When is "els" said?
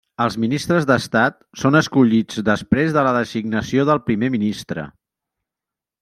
0.23-0.35